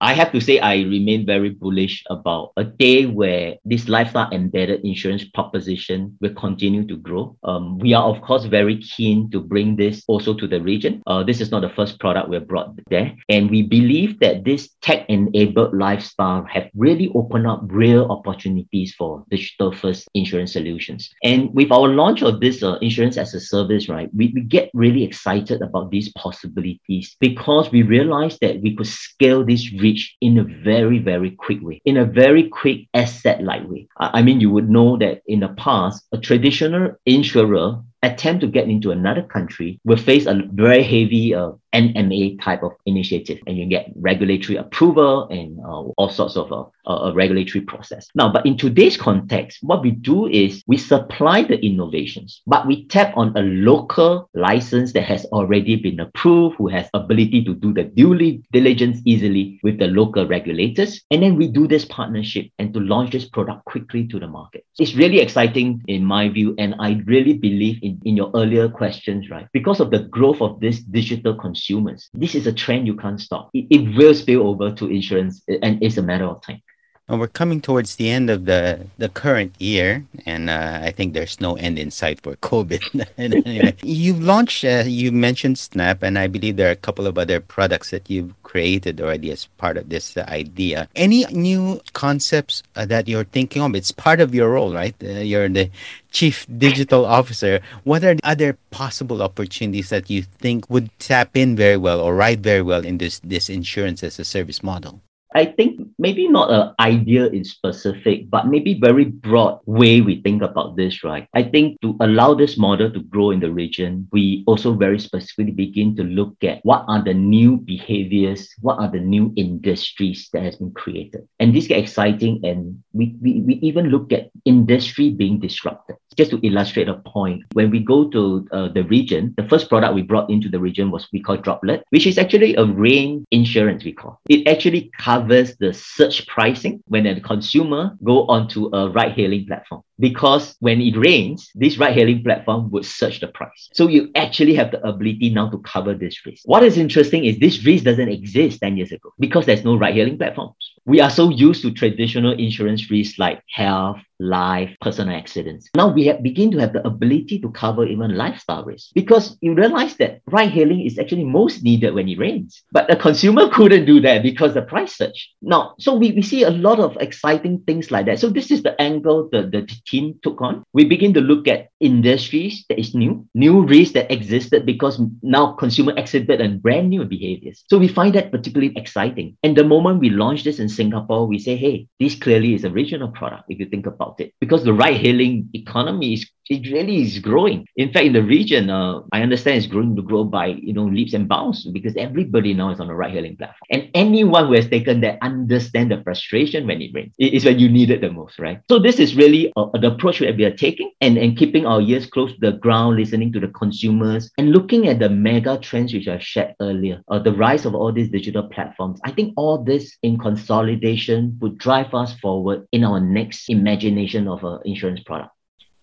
I 0.01 0.13
have 0.13 0.31
to 0.33 0.41
say, 0.41 0.59
I 0.59 0.83
remain 0.83 1.25
very 1.25 1.51
bullish 1.51 2.05
about 2.11 2.53
a 2.59 2.65
day 2.65 3.07
where 3.07 3.57
this 3.65 3.89
lifestyle 3.89 4.31
embedded 4.31 4.85
insurance 4.85 5.25
proposition 5.25 6.19
will 6.21 6.35
continue 6.35 6.87
to 6.87 6.99
grow. 6.99 7.35
Um, 7.45 7.79
we 7.79 7.95
are, 7.95 8.05
of 8.05 8.21
course, 8.21 8.45
very 8.45 8.77
keen 8.77 9.31
to 9.31 9.41
bring 9.41 9.77
this 9.77 10.05
also 10.07 10.35
to 10.35 10.47
the 10.47 10.61
region. 10.61 11.03
Uh, 11.07 11.23
this 11.23 11.41
is 11.41 11.51
not 11.51 11.63
the 11.63 11.71
first 11.71 11.99
product 11.99 12.29
we've 12.29 12.47
brought 12.47 12.79
there. 12.91 13.17
And 13.31 13.51
we 13.51 13.63
believe 13.63 14.21
that 14.21 14.45
this 14.45 14.69
tech 14.83 15.07
enabled 15.09 15.75
lifestyle 15.75 16.45
have 16.45 16.69
really 16.75 17.11
opened 17.15 17.47
up 17.47 17.63
real 17.65 18.05
opportunities 18.11 18.95
for 18.95 19.25
digital 19.31 19.73
first 19.73 20.09
insurance 20.13 20.53
solutions. 20.53 21.09
And 21.25 21.55
with 21.55 21.73
our 21.73 21.89
launch 21.89 22.23
of 22.23 22.41
this 22.41 22.63
uh, 22.63 22.75
insurance 22.83 23.17
as 23.17 23.33
a 23.33 23.41
service, 23.41 23.89
right, 23.89 24.11
we, 24.15 24.31
we 24.35 24.43
get 24.43 24.71
really 24.75 25.05
excited 25.05 25.63
about 25.63 25.91
these 25.91 26.13
possibilities 26.13 27.17
because 27.19 27.73
we 27.73 27.83
realize 27.83 28.39
that 28.41 28.61
we 28.61 28.77
could 28.77 28.87
scale 28.87 29.43
this 29.43 29.73
reach 29.87 30.17
in 30.21 30.39
a 30.39 30.47
very, 30.71 30.99
very 31.13 31.33
quick 31.45 31.61
way, 31.67 31.77
in 31.85 31.97
a 31.97 32.11
very 32.23 32.45
quick 32.61 32.79
asset 33.03 33.39
light 33.49 33.67
way. 33.69 33.83
I 34.19 34.21
mean, 34.27 34.41
you 34.41 34.51
would 34.55 34.69
know 34.77 34.91
that 35.03 35.23
in 35.27 35.41
the 35.41 35.53
past, 35.67 35.97
a 36.17 36.19
traditional 36.29 36.85
insurer 37.05 37.67
attempt 38.07 38.41
to 38.41 38.47
get 38.47 38.69
into 38.69 38.91
another 38.91 39.23
country 39.23 39.81
will 39.85 39.97
face 39.97 40.27
a 40.27 40.43
very 40.53 40.83
heavy 40.83 41.35
uh, 41.35 41.53
M&A 41.77 42.37
type 42.37 42.63
of 42.63 42.73
initiative, 42.87 43.39
and 43.47 43.59
you 43.59 43.67
get 43.67 43.93
regulatory 43.97 44.57
approval 44.57 45.29
and 45.29 45.59
uh, 45.61 45.93
all 45.99 46.09
sorts 46.09 46.37
of 46.37 46.51
uh, 46.51 46.65
a 46.87 47.13
regulatory 47.13 47.63
process. 47.63 48.09
Now, 48.15 48.33
but 48.33 48.47
in 48.47 48.57
today's 48.57 48.97
context, 48.97 49.59
what 49.63 49.83
we 49.83 49.91
do 49.91 50.27
is 50.27 50.63
we 50.67 50.79
supply 50.79 51.43
the 51.43 51.59
innovations, 51.65 52.41
but 52.47 52.67
we 52.67 52.87
tap 52.87 53.13
on 53.17 53.37
a 53.37 53.43
local 53.43 54.31
license 54.35 54.93
that 54.95 55.03
has 55.03 55.27
already 55.27 55.77
been 55.77 56.01
approved, 56.01 56.57
who 56.57 56.69
has 56.69 56.89
ability 56.95 57.45
to 57.45 57.55
do 57.55 57.75
the 57.75 57.85
due 57.85 58.43
diligence 58.53 59.01
easily 59.05 59.61
with 59.63 59.79
the 59.79 59.89
local 59.89 60.27
regulators, 60.27 61.03
and 61.11 61.23
then 61.23 61.37
we 61.37 61.49
do 61.49 61.67
this 61.67 61.85
partnership 61.85 62.47
and 62.59 62.73
to 62.73 62.81
launch 62.81 63.13
this 63.13 63.29
product 63.29 63.65
quickly 63.67 64.07
to 64.07 64.19
the 64.19 64.29
market. 64.29 64.65
It's 64.79 64.95
really 64.95 65.21
exciting 65.21 65.83
in 65.89 66.05
my 66.05 66.29
view, 66.29 66.55
and 66.59 66.75
I 66.79 67.03
really 67.05 67.35
believe 67.35 67.81
in, 67.83 67.96
in 68.05 68.17
your 68.17 68.31
earlier 68.35 68.69
questions, 68.69 69.31
right? 69.31 69.49
Because 69.53 69.81
of 69.81 69.91
the 69.91 70.01
growth 70.01 70.41
of 70.41 70.61
this 70.61 70.81
digital 70.81 71.35
consumers, 71.35 72.09
this 72.15 72.35
is 72.35 72.47
a 72.47 72.53
trend 72.53 72.87
you 72.87 72.97
can't 72.97 73.21
stop. 73.21 73.51
It, 73.55 73.67
it 73.71 73.97
will 73.97 74.15
spill 74.15 74.49
over 74.49 74.75
to 74.75 74.91
insurance, 74.91 75.43
and 75.63 75.83
it's 75.83 75.97
a 75.97 76.03
matter 76.03 76.27
of 76.27 76.43
time. 76.43 76.63
Well, 77.09 77.21
we're 77.21 77.29
coming 77.29 77.61
towards 77.61 77.95
the 77.95 78.11
end 78.11 78.31
of 78.31 78.47
the, 78.47 78.89
the 78.99 79.09
current 79.09 79.55
year, 79.61 80.05
and 80.27 80.51
uh, 80.51 80.81
I 80.83 80.91
think 80.91 81.15
there's 81.15 81.41
no 81.41 81.55
end 81.55 81.79
in 81.79 81.93
sight 81.93 82.21
for 82.21 82.35
COVID. 82.35 83.07
anyway, 83.17 83.77
you've 83.81 84.21
launched, 84.21 84.65
uh, 84.65 84.83
you 84.85 85.13
mentioned 85.13 85.57
Snack, 85.57 85.99
and 86.03 86.19
I 86.19 86.27
believe 86.27 86.57
there 86.57 86.67
are 86.67 86.73
a 86.73 86.75
couple 86.75 87.07
of 87.07 87.17
other 87.17 87.39
products 87.39 87.91
that 87.91 88.11
you've 88.11 88.35
created 88.43 89.01
already 89.01 89.31
as 89.31 89.47
part 89.57 89.77
of 89.77 89.89
this 89.89 90.17
uh, 90.17 90.25
idea. 90.27 90.89
Any 90.97 91.25
new 91.27 91.81
concepts 91.93 92.65
uh, 92.75 92.87
that 92.87 93.07
you're 93.07 93.23
thinking 93.23 93.63
of? 93.63 93.77
It's 93.77 93.93
part 93.93 94.19
of 94.19 94.35
your 94.35 94.51
role, 94.51 94.75
right? 94.75 94.97
Uh, 95.01 95.21
you're 95.21 95.49
the 95.49 95.71
chief 96.11 96.45
digital 96.59 97.07
officer. 97.07 97.61
What 97.85 98.03
are 98.03 98.17
the 98.17 98.27
other 98.27 98.59
possible 98.73 99.23
opportunities 99.23 99.91
that 99.91 100.11
you 100.11 100.23
think 100.23 100.69
would 100.69 100.91
tap 100.99 101.37
in 101.37 101.55
very 101.55 101.77
well 101.77 102.01
or 102.01 102.17
ride 102.17 102.43
very 102.43 102.63
well 102.63 102.85
in 102.85 102.99
this, 102.99 103.21
this 103.21 103.49
insurance 103.49 104.03
as 104.03 104.19
a 104.19 104.25
service 104.25 104.61
model? 104.65 105.03
I 105.37 105.45
think 105.45 105.87
maybe 105.99 106.29
not 106.29 106.51
an 106.51 106.73
idea 106.81 107.27
in 107.27 107.45
specific, 107.45 108.31
but 108.31 108.49
maybe 108.49 108.81
very 108.81 109.05
broad 109.05 109.61
way 109.67 110.01
we 110.01 110.23
think 110.23 110.41
about 110.41 110.77
this, 110.77 111.05
right? 111.05 111.29
I 111.35 111.43
think 111.43 111.79
to 111.83 111.95
allow 112.01 112.33
this 112.33 112.57
model 112.57 112.91
to 112.91 113.01
grow 113.01 113.33
in 113.33 113.41
the 113.41 113.53
region, 113.53 114.09
we 114.13 114.45
also 114.47 114.73
very 114.73 114.99
specifically 114.99 115.53
begin 115.53 115.95
to 115.97 116.05
look 116.05 116.43
at 116.43 116.61
what 116.65 116.87
are 116.89 117.05
the 117.05 117.13
new 117.13 117.59
behaviors, 117.59 118.49
what 118.63 118.79
are 118.79 118.91
the 118.91 119.01
new 119.01 119.31
industries 119.37 120.31
that 120.33 120.43
has 120.43 120.57
been 120.57 120.73
created. 120.73 121.29
And 121.39 121.55
this 121.55 121.67
get 121.67 121.81
exciting 121.81 122.41
and 122.43 122.83
we, 122.95 123.15
we, 123.21 123.43
we 123.43 123.55
even 123.57 123.91
look 123.91 124.15
at 124.15 124.31
industry 124.47 125.11
being 125.11 125.39
disrupted. 125.39 125.97
Just 126.17 126.31
to 126.31 126.41
illustrate 126.43 126.89
a 126.89 126.95
point, 126.95 127.45
when 127.53 127.71
we 127.71 127.81
go 127.81 128.09
to 128.09 128.47
uh, 128.53 128.69
the 128.69 128.85
region, 128.85 129.35
the 129.37 129.49
first 129.49 129.69
product 129.69 129.95
we 129.95 130.03
brought 130.03 130.31
into 130.31 130.49
the 130.49 130.59
region 130.59 130.91
was 130.91 131.07
we 131.13 131.21
call 131.21 131.37
Droplet, 131.37 131.85
which 131.91 132.07
is 132.07 132.19
actually 132.19 132.55
a 132.57 132.65
rain 132.65 133.25
insurance 133.31 133.85
we 133.85 133.93
call. 133.93 134.21
It 134.29 134.47
actually 134.47 134.91
covers 134.99 135.57
the 135.57 135.73
surge 135.73 136.27
pricing 136.27 136.83
when 136.87 137.07
a 137.07 137.21
consumer 137.21 137.97
go 138.03 138.27
onto 138.27 138.75
a 138.75 138.91
ride 138.91 139.13
hailing 139.13 139.47
platform 139.47 139.83
because 139.99 140.57
when 140.61 140.81
it 140.81 140.97
rains, 140.97 141.51
this 141.55 141.79
ride 141.79 141.95
hailing 141.95 142.23
platform 142.23 142.71
would 142.71 142.85
surge 142.85 143.21
the 143.21 143.29
price. 143.29 143.69
So 143.73 143.89
you 143.89 144.11
actually 144.15 144.55
have 144.55 144.71
the 144.71 144.87
ability 144.87 145.31
now 145.31 145.51
to 145.51 145.59
cover 145.59 145.95
this 145.95 146.25
risk. 146.27 146.43
What 146.45 146.63
is 146.63 146.77
interesting 146.77 147.25
is 147.25 147.39
this 147.39 147.65
risk 147.65 147.85
doesn't 147.85 148.09
exist 148.09 148.61
10 148.61 148.77
years 148.77 148.93
ago 148.93 149.13
because 149.19 149.47
there's 149.47 149.65
no 149.65 149.77
ride 149.77 149.95
hailing 149.95 150.19
platforms. 150.19 150.55
We 150.87 151.01
are 151.01 151.11
so 151.11 151.31
used 151.31 151.63
to 151.63 151.73
traditional 151.73 152.33
insurance 152.33 152.89
risks 152.91 153.19
like 153.19 153.43
health, 153.51 153.99
life, 154.19 154.71
personal 154.81 155.15
accidents. 155.15 155.69
Now 155.75 155.89
we 155.89 156.07
have 156.07 156.23
begin 156.23 156.51
to 156.53 156.59
have 156.59 156.73
the 156.73 156.87
ability 156.87 157.41
to 157.41 157.51
cover 157.51 157.85
even 157.85 158.17
lifestyle 158.17 158.65
risks 158.65 158.93
because 158.95 159.37
you 159.41 159.55
realize 159.55 159.97
that 159.97 160.21
ride 160.29 160.51
hailing 160.51 160.81
is 160.87 160.99
actually 160.99 161.25
most 161.25 161.63
needed 161.63 161.95
when 161.95 162.09
it 162.09 162.19
rains. 162.19 162.63
But 162.73 162.89
the 162.89 162.97
consumer 162.97 163.49
couldn't 163.53 163.85
do 163.85 164.01
that 164.01 164.23
because 164.23 164.55
the 164.55 164.63
price 164.63 164.97
surge. 164.97 165.31
Now, 165.43 165.75
so 165.79 165.95
we, 165.95 166.13
we 166.13 166.23
see 166.23 166.45
a 166.45 166.51
lot 166.51 166.79
of 166.79 166.97
exciting 167.01 167.63
things 167.67 167.91
like 167.91 168.07
that. 168.07 168.19
So 168.19 168.29
this 168.29 168.51
is 168.51 168.63
the 168.63 168.81
angle 168.81 169.29
the, 169.31 169.43
the 169.43 169.69
team 169.87 170.19
took 170.23 170.41
on. 170.41 170.65
We 170.73 170.85
begin 170.85 171.13
to 171.15 171.21
look 171.21 171.49
at 171.49 171.69
industries 171.81 172.65
that 172.69 172.79
is 172.79 172.95
new, 172.95 173.27
new 173.35 173.63
risks 173.63 173.95
that 173.95 174.11
existed 174.11 174.65
because 174.65 175.01
now 175.23 175.53
consumer 175.53 175.93
exhibit 175.97 176.41
and 176.41 176.63
brand 176.63 176.91
new 176.91 177.05
behaviors. 177.05 177.65
So 177.69 177.77
we 177.77 177.89
find 177.89 178.15
that 178.15 178.31
particularly 178.31 178.73
exciting. 178.77 179.37
And 179.43 179.57
the 179.57 179.65
moment 179.65 180.01
we 180.01 180.11
launch 180.11 180.45
this 180.45 180.59
in 180.59 180.69
Singapore, 180.77 181.27
we 181.27 181.39
say, 181.39 181.57
hey, 181.57 181.89
this 181.99 182.15
clearly 182.15 182.55
is 182.55 182.65
a 182.65 182.71
regional 182.71 183.09
product 183.09 183.45
if 183.49 183.59
you 183.59 183.67
think 183.67 183.87
about 183.87 184.21
it. 184.21 184.33
Because 184.41 184.65
the 184.65 184.73
ride 184.73 184.97
hailing 184.97 185.49
economy 185.55 186.15
is 186.15 186.31
it 186.49 186.71
really 186.73 187.03
is 187.03 187.19
growing. 187.19 187.67
In 187.77 187.93
fact, 187.93 188.07
in 188.07 188.13
the 188.13 188.23
region, 188.23 188.71
uh, 188.71 189.01
I 189.13 189.23
understand 189.23 189.59
it's 189.59 189.67
growing 189.67 189.97
to 189.97 190.03
grow 190.03 190.25
by 190.25 190.47
you 190.47 190.73
know 190.73 190.85
leaps 190.85 191.15
and 191.15 191.29
bounds 191.29 191.67
because 191.67 191.97
everybody 191.97 192.55
now 192.55 192.71
is 192.71 192.81
on 192.81 192.89
the 192.89 192.95
ride-hailing 192.95 193.37
platform, 193.37 193.67
and 193.71 193.89
anyone 193.95 194.47
who 194.47 194.55
has 194.55 194.69
taken 194.69 195.01
that 195.01 195.19
understand 195.23 195.91
the 195.91 196.03
frustration 196.03 196.67
when 196.67 196.81
it 196.81 196.93
rains. 196.95 197.15
It 197.19 197.35
is 197.35 197.45
when 197.45 197.59
you 197.59 197.69
need 197.69 197.91
it 197.91 198.01
the 198.01 198.11
most, 198.11 198.39
right? 198.39 198.61
So 198.71 198.79
this 198.79 198.99
is 198.99 199.17
really 199.17 199.53
uh, 199.57 199.67
the 199.81 199.93
approach 199.93 200.21
that 200.21 200.37
we 200.37 200.45
are 200.45 200.57
taking, 200.57 200.91
and 201.01 201.19
and 201.19 201.37
keeping 201.37 201.67
our 201.67 201.81
ears 201.81 202.07
close 202.07 202.33
to 202.33 202.41
the 202.41 202.59
ground, 202.59 202.97
listening 202.97 203.33
to 203.33 203.41
the 203.41 203.49
consumers, 203.49 204.31
and 204.39 204.53
looking 204.53 204.89
at 204.89 204.99
the 204.99 205.09
mega 205.09 205.59
trends 205.59 205.93
which 205.93 206.09
I 206.09 206.19
shared 206.19 206.55
earlier, 206.61 207.03
uh, 207.09 207.19
the 207.19 207.33
rise 207.33 207.65
of 207.67 207.75
all 207.75 207.93
these 207.93 208.11
digital 208.11 208.49
platforms. 208.49 209.01
I 209.05 209.13
think 209.13 209.35
all 209.37 209.63
this 209.63 209.97
in 210.03 210.19
consolidation 210.19 211.39
would 211.41 211.59
drive 211.59 211.95
us 211.95 212.15
forward 212.21 212.67
in 212.73 212.85
our 212.85 213.01
next 213.01 213.49
imagination 213.49 214.29
of 214.29 214.45
an 214.45 214.61
insurance 214.65 215.01
product 215.01 215.36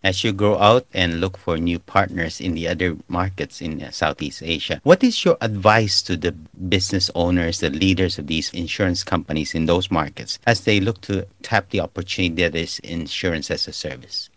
as 0.04 0.24
you 0.24 0.34
grow 0.34 0.58
out 0.58 0.86
and 0.94 1.22
look 1.22 1.38
for 1.38 1.58
new 1.58 1.80
partners 1.80 2.42
in 2.42 2.54
the 2.54 2.68
other 2.68 2.98
markets 3.08 3.62
in 3.62 3.82
uh, 3.82 3.92
Southeast 3.92 4.44
Asia. 4.44 4.82
What 4.84 5.04
is 5.04 5.24
your 5.24 5.38
advice 5.42 6.02
to 6.04 6.18
the 6.18 6.34
business 6.34 7.10
owners, 7.16 7.60
the 7.60 7.70
leaders 7.70 8.20
of 8.20 8.28
these 8.28 8.54
insurance 8.54 9.04
companies 9.04 9.56
in 9.56 9.66
those 9.66 9.90
markets 9.90 10.40
as 10.46 10.62
they 10.62 10.80
look 10.80 11.02
to 11.02 11.26
tap 11.42 11.70
the 11.70 11.80
opportunity 11.80 12.44
that 12.44 12.56
is 12.56 12.80
insurance 12.80 13.50
as 13.50 13.68
a 13.68 13.74
service? 13.74 14.30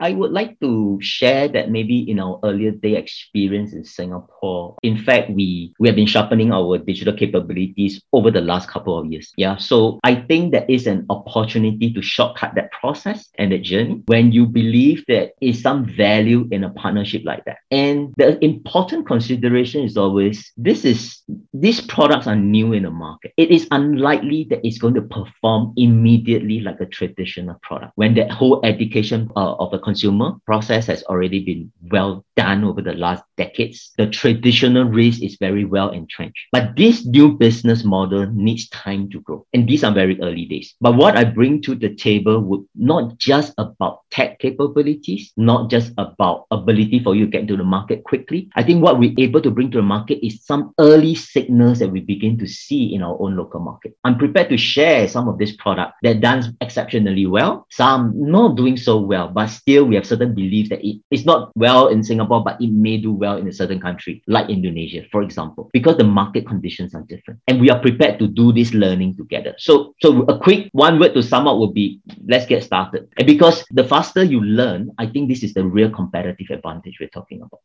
I 0.00 0.12
would 0.12 0.30
like 0.30 0.58
to 0.60 0.98
share 1.00 1.48
that 1.48 1.70
maybe 1.70 2.08
in 2.08 2.20
our 2.20 2.38
earlier 2.44 2.70
day 2.70 2.94
experience 2.94 3.72
in 3.72 3.84
Singapore, 3.84 4.76
in 4.82 4.96
fact, 4.96 5.30
we, 5.30 5.72
we 5.80 5.88
have 5.88 5.96
been 5.96 6.06
sharpening 6.06 6.52
our 6.52 6.78
digital 6.78 7.14
capabilities 7.14 8.00
over 8.12 8.30
the 8.30 8.40
last 8.40 8.68
couple 8.68 8.96
of 8.96 9.06
years. 9.06 9.32
Yeah. 9.36 9.56
So 9.56 9.98
I 10.04 10.14
think 10.14 10.52
that 10.52 10.70
is 10.70 10.86
an 10.86 11.06
opportunity 11.10 11.92
to 11.92 12.02
shortcut 12.02 12.54
that 12.54 12.70
process 12.72 13.28
and 13.38 13.50
that 13.52 13.62
journey 13.62 14.02
when 14.06 14.30
you 14.30 14.46
believe 14.46 15.04
that 15.08 15.32
is 15.40 15.60
some 15.60 15.84
value 15.84 16.48
in 16.52 16.64
a 16.64 16.70
partnership 16.70 17.22
like 17.24 17.44
that. 17.46 17.58
And 17.70 18.14
the 18.16 18.42
important 18.44 19.06
consideration 19.06 19.82
is 19.82 19.96
always 19.96 20.52
this 20.56 20.84
is 20.84 21.22
these 21.52 21.80
products 21.80 22.26
are 22.26 22.36
new 22.36 22.72
in 22.72 22.84
the 22.84 22.90
market. 22.90 23.32
It 23.36 23.50
is 23.50 23.66
unlikely 23.70 24.46
that 24.50 24.66
it's 24.66 24.78
going 24.78 24.94
to 24.94 25.02
perform 25.02 25.72
immediately 25.76 26.60
like 26.60 26.80
a 26.80 26.86
traditional 26.86 27.58
product 27.62 27.92
when 27.96 28.14
that 28.14 28.30
whole 28.30 28.64
education 28.64 29.30
uh, 29.36 29.54
of 29.54 29.72
a 29.72 29.78
consumer 29.88 30.32
process 30.44 30.84
has 30.86 31.02
already 31.04 31.40
been 31.40 31.72
well 31.90 32.22
done 32.36 32.62
over 32.62 32.82
the 32.82 32.92
last 32.92 33.22
decades. 33.38 33.92
The 33.96 34.06
traditional 34.06 34.84
risk 34.84 35.22
is 35.22 35.38
very 35.40 35.64
well 35.64 35.90
entrenched. 35.90 36.44
But 36.52 36.76
this 36.76 37.06
new 37.06 37.32
business 37.32 37.84
model 37.84 38.26
needs 38.30 38.68
time 38.68 39.08
to 39.10 39.20
grow. 39.20 39.46
And 39.54 39.66
these 39.66 39.84
are 39.84 39.92
very 39.92 40.20
early 40.20 40.44
days. 40.44 40.74
But 40.82 40.96
what 40.96 41.16
I 41.16 41.24
bring 41.24 41.62
to 41.62 41.74
the 41.74 41.94
table 41.94 42.40
would 42.40 42.64
not 42.74 43.16
just 43.16 43.54
about 43.56 44.02
tech 44.10 44.38
capabilities, 44.38 45.32
not 45.36 45.70
just 45.70 45.92
about 45.96 46.46
ability 46.50 47.00
for 47.02 47.14
you 47.14 47.24
to 47.24 47.30
get 47.30 47.48
to 47.48 47.56
the 47.56 47.64
market 47.64 48.04
quickly. 48.04 48.50
I 48.56 48.62
think 48.62 48.82
what 48.82 48.98
we're 48.98 49.14
able 49.16 49.40
to 49.40 49.50
bring 49.50 49.70
to 49.70 49.78
the 49.78 49.82
market 49.82 50.24
is 50.24 50.44
some 50.44 50.74
early 50.78 51.14
signals 51.14 51.78
that 51.78 51.88
we 51.88 52.00
begin 52.00 52.36
to 52.38 52.46
see 52.46 52.94
in 52.94 53.02
our 53.02 53.16
own 53.20 53.36
local 53.36 53.60
market. 53.60 53.96
I'm 54.04 54.18
prepared 54.18 54.50
to 54.50 54.58
share 54.58 55.08
some 55.08 55.28
of 55.28 55.38
this 55.38 55.56
product 55.56 55.94
that 56.02 56.20
done 56.20 56.56
exceptionally 56.60 57.26
well, 57.26 57.66
some 57.70 58.12
not 58.14 58.56
doing 58.56 58.76
so 58.76 58.98
well, 59.00 59.28
but 59.28 59.46
still 59.46 59.77
still 59.78 59.86
we 59.86 59.94
have 59.94 60.06
certain 60.06 60.34
beliefs 60.34 60.70
that 60.70 60.84
it, 60.84 60.98
it's 61.10 61.24
not 61.24 61.52
well 61.54 61.88
in 61.88 62.02
Singapore, 62.02 62.42
but 62.42 62.60
it 62.60 62.70
may 62.70 62.96
do 62.98 63.12
well 63.12 63.36
in 63.36 63.46
a 63.46 63.52
certain 63.52 63.80
country, 63.80 64.22
like 64.26 64.50
Indonesia, 64.50 65.02
for 65.12 65.22
example, 65.22 65.70
because 65.72 65.96
the 65.96 66.04
market 66.04 66.46
conditions 66.46 66.94
are 66.94 67.02
different. 67.02 67.38
And 67.46 67.60
we 67.60 67.70
are 67.70 67.78
prepared 67.78 68.18
to 68.18 68.26
do 68.26 68.52
this 68.52 68.74
learning 68.74 69.16
together. 69.16 69.54
So, 69.58 69.94
so 70.02 70.22
a 70.22 70.38
quick 70.38 70.68
one 70.72 70.98
word 70.98 71.14
to 71.14 71.22
sum 71.22 71.46
up 71.46 71.58
would 71.58 71.74
be 71.74 72.00
let's 72.26 72.46
get 72.46 72.64
started. 72.64 73.08
And 73.18 73.26
because 73.26 73.64
the 73.70 73.84
faster 73.84 74.24
you 74.24 74.42
learn, 74.42 74.90
I 74.98 75.06
think 75.06 75.28
this 75.28 75.42
is 75.42 75.54
the 75.54 75.64
real 75.64 75.90
competitive 75.90 76.50
advantage 76.50 76.98
we're 77.00 77.14
talking 77.14 77.42
about. 77.42 77.60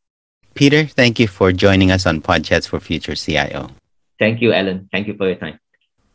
Peter, 0.53 0.86
thank 0.86 1.20
you 1.20 1.27
for 1.27 1.51
joining 1.51 1.89
us 1.89 2.05
on 2.05 2.22
Podchats 2.22 2.67
for 2.67 2.79
Future 2.79 3.15
CIO. 3.15 3.72
Thank 4.20 4.41
you, 4.41 4.53
Alan. 4.53 4.88
Thank 4.91 5.08
you 5.08 5.17
for 5.17 5.25
your 5.25 5.38
time. 5.38 5.60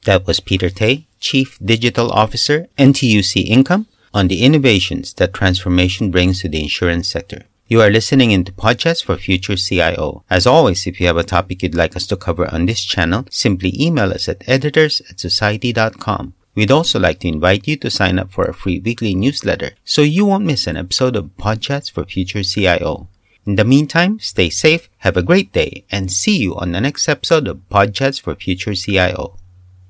That 0.04 0.28
was 0.28 0.38
Peter 0.38 0.70
Tay, 0.70 1.08
Chief 1.18 1.58
Digital 1.58 2.12
Officer, 2.12 2.68
NTUC 2.78 3.44
Income 3.44 3.88
on 4.12 4.28
the 4.28 4.42
innovations 4.42 5.14
that 5.14 5.34
transformation 5.34 6.10
brings 6.10 6.40
to 6.40 6.48
the 6.48 6.62
insurance 6.62 7.08
sector. 7.08 7.44
You 7.66 7.82
are 7.82 7.90
listening 7.90 8.30
into 8.30 8.50
Podchats 8.50 9.04
for 9.04 9.16
Future 9.16 9.56
CIO. 9.56 10.24
As 10.30 10.46
always, 10.46 10.86
if 10.86 11.00
you 11.00 11.06
have 11.06 11.18
a 11.18 11.22
topic 11.22 11.62
you'd 11.62 11.74
like 11.74 11.96
us 11.96 12.06
to 12.06 12.16
cover 12.16 12.52
on 12.52 12.64
this 12.64 12.82
channel, 12.82 13.26
simply 13.30 13.72
email 13.78 14.10
us 14.10 14.26
at 14.26 14.48
editors 14.48 15.02
at 15.10 15.16
Cxociety.com. 15.18 16.32
We'd 16.54 16.70
also 16.70 16.98
like 16.98 17.20
to 17.20 17.28
invite 17.28 17.68
you 17.68 17.76
to 17.76 17.90
sign 17.90 18.18
up 18.18 18.32
for 18.32 18.44
a 18.44 18.54
free 18.54 18.80
weekly 18.80 19.14
newsletter 19.14 19.72
so 19.84 20.00
you 20.00 20.24
won't 20.24 20.46
miss 20.46 20.66
an 20.66 20.78
episode 20.78 21.14
of 21.14 21.36
Podchats 21.36 21.90
for 21.90 22.04
Future 22.04 22.42
CIO. 22.42 23.08
In 23.46 23.56
the 23.56 23.64
meantime, 23.64 24.18
stay 24.18 24.50
safe, 24.50 24.88
have 24.98 25.16
a 25.16 25.22
great 25.22 25.52
day, 25.52 25.84
and 25.90 26.10
see 26.10 26.38
you 26.38 26.56
on 26.56 26.72
the 26.72 26.80
next 26.80 27.08
episode 27.08 27.46
of 27.48 27.60
Podchats 27.70 28.20
for 28.20 28.34
Future 28.34 28.74
CIO. 28.74 29.36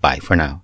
Bye 0.00 0.18
for 0.18 0.36
now. 0.36 0.62